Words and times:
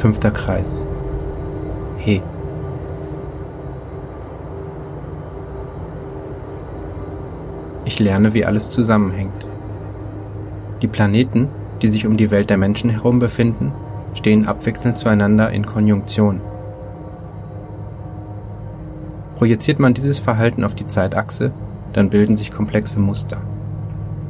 Fünfter 0.00 0.30
Kreis. 0.30 0.82
He. 1.98 2.22
Ich 7.84 7.98
lerne, 7.98 8.32
wie 8.32 8.46
alles 8.46 8.70
zusammenhängt. 8.70 9.44
Die 10.80 10.86
Planeten, 10.86 11.48
die 11.82 11.88
sich 11.88 12.06
um 12.06 12.16
die 12.16 12.30
Welt 12.30 12.48
der 12.48 12.56
Menschen 12.56 12.88
herum 12.88 13.18
befinden, 13.18 13.72
stehen 14.14 14.46
abwechselnd 14.46 14.96
zueinander 14.96 15.50
in 15.50 15.66
Konjunktion. 15.66 16.40
Projiziert 19.36 19.80
man 19.80 19.92
dieses 19.92 20.18
Verhalten 20.18 20.64
auf 20.64 20.74
die 20.74 20.86
Zeitachse, 20.86 21.52
dann 21.92 22.08
bilden 22.08 22.36
sich 22.36 22.52
komplexe 22.52 22.98
Muster, 22.98 23.36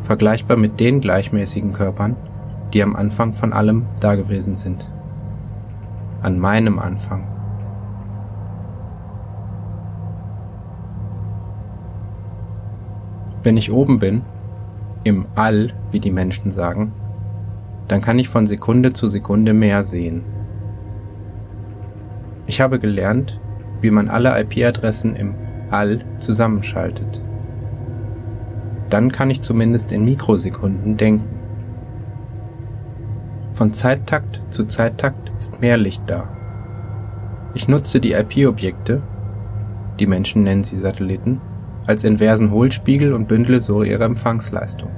vergleichbar 0.03 0.57
mit 0.57 0.81
den 0.81 1.01
gleichmäßigen 1.01 1.73
Körpern, 1.73 2.17
die 2.75 2.83
am 2.83 2.97
Anfang 2.97 3.35
von 3.35 3.53
allem 3.53 3.87
dagewesen 4.01 4.57
sind. 4.57 4.85
An 6.23 6.39
meinem 6.39 6.79
Anfang. 6.79 7.27
Wenn 13.43 13.57
ich 13.57 13.73
oben 13.73 13.99
bin, 13.99 14.23
im 15.03 15.27
All, 15.35 15.73
wie 15.91 16.01
die 16.01 16.11
Menschen 16.11 16.53
sagen, 16.53 16.93
dann 17.89 18.03
kann 18.03 18.19
ich 18.19 18.29
von 18.29 18.47
Sekunde 18.47 18.93
zu 18.93 19.09
Sekunde 19.09 19.55
mehr 19.55 19.83
sehen. 19.83 20.25
Ich 22.47 22.61
habe 22.61 22.79
gelernt, 22.79 23.41
wie 23.81 23.91
man 23.91 24.09
alle 24.09 24.39
IP-Adressen 24.41 25.17
im 25.17 25.35
All 25.71 26.01
zusammenschaltet. 26.19 27.23
Dann 28.91 29.11
kann 29.11 29.31
ich 29.31 29.41
zumindest 29.41 29.91
in 29.93 30.05
Mikrosekunden 30.05 30.97
denken. 30.97 31.40
Von 33.61 33.75
Zeittakt 33.75 34.41
zu 34.49 34.65
Zeittakt 34.65 35.31
ist 35.39 35.61
mehr 35.61 35.77
Licht 35.77 36.05
da. 36.07 36.31
Ich 37.53 37.69
nutze 37.69 38.01
die 38.01 38.13
IP-Objekte, 38.13 39.03
die 39.99 40.07
Menschen 40.07 40.45
nennen 40.45 40.65
sie 40.65 40.79
Satelliten, 40.79 41.43
als 41.87 42.05
inversen 42.05 42.53
Hohlspiegel 42.53 43.13
und 43.13 43.29
bündle 43.29 43.61
so 43.61 43.83
ihre 43.83 44.05
Empfangsleistung. 44.05 44.89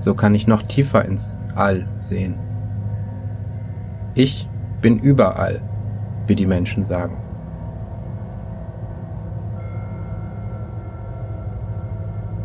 So 0.00 0.12
kann 0.12 0.34
ich 0.34 0.46
noch 0.46 0.60
tiefer 0.60 1.02
ins 1.06 1.38
All 1.54 1.88
sehen. 2.00 2.34
Ich 4.14 4.46
bin 4.82 4.98
überall, 4.98 5.62
wie 6.26 6.34
die 6.34 6.44
Menschen 6.44 6.84
sagen. 6.84 7.16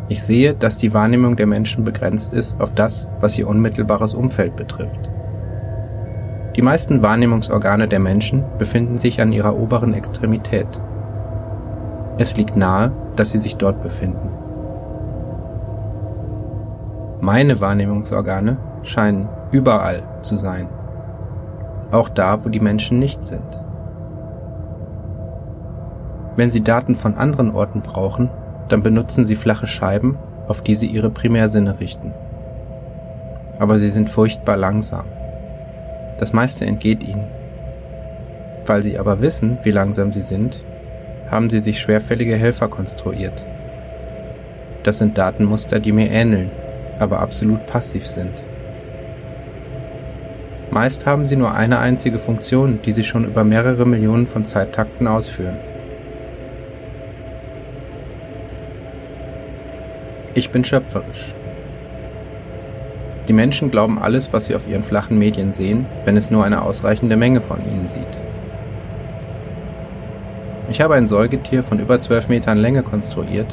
Ich 0.08 0.22
sehe, 0.22 0.54
dass 0.54 0.76
die 0.76 0.94
Wahrnehmung 0.94 1.34
der 1.34 1.46
Menschen 1.46 1.82
begrenzt 1.82 2.32
ist 2.32 2.60
auf 2.60 2.72
das, 2.72 3.08
was 3.20 3.36
ihr 3.36 3.48
unmittelbares 3.48 4.14
Umfeld 4.14 4.54
betrifft. 4.54 5.10
Die 6.54 6.62
meisten 6.62 7.02
Wahrnehmungsorgane 7.02 7.88
der 7.88 7.98
Menschen 7.98 8.44
befinden 8.56 8.98
sich 8.98 9.20
an 9.20 9.32
ihrer 9.32 9.56
oberen 9.56 9.94
Extremität. 9.94 10.68
Es 12.18 12.36
liegt 12.36 12.56
nahe, 12.56 12.92
dass 13.16 13.32
sie 13.32 13.38
sich 13.38 13.56
dort 13.56 13.82
befinden. 13.82 14.30
Meine 17.20 17.60
Wahrnehmungsorgane 17.60 18.56
scheinen 18.84 19.28
überall 19.50 20.04
zu 20.22 20.36
sein, 20.36 20.68
auch 21.90 22.08
da, 22.08 22.44
wo 22.44 22.48
die 22.48 22.60
Menschen 22.60 22.98
nicht 23.00 23.24
sind. 23.24 23.60
Wenn 26.36 26.50
sie 26.50 26.62
Daten 26.62 26.94
von 26.94 27.14
anderen 27.14 27.52
Orten 27.54 27.80
brauchen, 27.80 28.30
dann 28.68 28.82
benutzen 28.82 29.26
sie 29.26 29.36
flache 29.36 29.66
Scheiben, 29.66 30.18
auf 30.48 30.62
die 30.62 30.74
sie 30.74 30.86
ihre 30.86 31.10
Primärsinne 31.10 31.80
richten. 31.80 32.12
Aber 33.58 33.78
sie 33.78 33.88
sind 33.88 34.10
furchtbar 34.10 34.56
langsam. 34.56 35.04
Das 36.18 36.32
meiste 36.32 36.64
entgeht 36.64 37.02
ihnen. 37.02 37.26
Weil 38.66 38.82
sie 38.82 38.98
aber 38.98 39.20
wissen, 39.20 39.58
wie 39.62 39.70
langsam 39.70 40.12
sie 40.12 40.20
sind, 40.20 40.60
haben 41.30 41.50
sie 41.50 41.60
sich 41.60 41.80
schwerfällige 41.80 42.36
Helfer 42.36 42.68
konstruiert. 42.68 43.44
Das 44.82 44.98
sind 44.98 45.18
Datenmuster, 45.18 45.80
die 45.80 45.92
mir 45.92 46.10
ähneln, 46.10 46.50
aber 46.98 47.20
absolut 47.20 47.66
passiv 47.66 48.06
sind. 48.06 48.42
Meist 50.70 51.06
haben 51.06 51.26
sie 51.26 51.36
nur 51.36 51.54
eine 51.54 51.78
einzige 51.78 52.18
Funktion, 52.18 52.80
die 52.84 52.92
sie 52.92 53.04
schon 53.04 53.24
über 53.24 53.44
mehrere 53.44 53.86
Millionen 53.86 54.26
von 54.26 54.44
Zeittakten 54.44 55.06
ausführen. 55.06 55.56
Ich 60.36 60.50
bin 60.50 60.64
schöpferisch. 60.64 61.34
Die 63.26 63.32
Menschen 63.32 63.70
glauben 63.70 63.98
alles, 63.98 64.34
was 64.34 64.44
sie 64.44 64.54
auf 64.54 64.68
ihren 64.68 64.82
flachen 64.82 65.18
Medien 65.18 65.50
sehen, 65.50 65.86
wenn 66.04 66.18
es 66.18 66.30
nur 66.30 66.44
eine 66.44 66.60
ausreichende 66.60 67.16
Menge 67.16 67.40
von 67.40 67.64
ihnen 67.64 67.86
sieht. 67.86 68.20
Ich 70.68 70.82
habe 70.82 70.94
ein 70.94 71.08
Säugetier 71.08 71.62
von 71.62 71.78
über 71.78 71.98
12 71.98 72.28
Metern 72.28 72.58
Länge 72.58 72.82
konstruiert, 72.82 73.46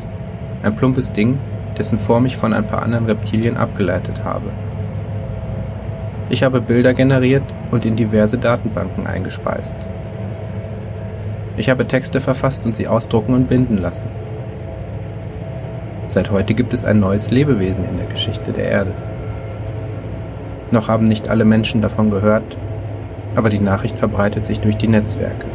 ein 0.62 0.76
plumpes 0.76 1.14
Ding, 1.14 1.40
dessen 1.78 1.98
Form 1.98 2.26
ich 2.26 2.36
von 2.36 2.52
ein 2.52 2.68
paar 2.68 2.84
anderen 2.84 3.06
Reptilien 3.06 3.56
abgeleitet 3.56 4.22
habe. 4.26 4.52
Ich 6.30 6.44
habe 6.44 6.60
Bilder 6.60 6.94
generiert 6.94 7.44
und 7.72 7.86
in 7.86 7.96
diverse 7.96 8.38
Datenbanken 8.38 9.08
eingespeist. 9.08 9.78
Ich 11.56 11.70
habe 11.70 11.88
Texte 11.88 12.20
verfasst 12.20 12.66
und 12.66 12.76
sie 12.76 12.90
ausdrucken 12.90 13.36
und 13.36 13.48
binden 13.48 13.78
lassen. 13.78 14.10
Seit 16.14 16.30
heute 16.30 16.54
gibt 16.54 16.74
es 16.74 16.86
ein 16.86 17.00
neues 17.00 17.32
Lebewesen 17.32 17.86
in 17.86 17.98
der 17.98 18.06
Geschichte 18.06 18.52
der 18.52 18.66
Erde. 18.66 18.92
Noch 20.70 20.88
haben 20.88 21.06
nicht 21.06 21.28
alle 21.28 21.44
Menschen 21.44 21.82
davon 21.82 22.12
gehört, 22.12 22.56
aber 23.34 23.50
die 23.50 23.60
Nachricht 23.60 23.98
verbreitet 23.98 24.46
sich 24.46 24.60
durch 24.60 24.78
die 24.78 24.88
Netzwerke. 24.88 25.48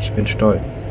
Ich 0.00 0.10
bin 0.10 0.26
stolz. 0.26 0.89